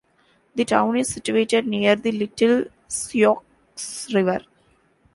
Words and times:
The 0.55 0.65
town 0.65 0.97
is 0.97 1.09
situated 1.09 1.67
near 1.67 1.95
the 1.95 2.11
Little 2.11 2.65
Sioux 2.87 3.39
River. 4.11 4.39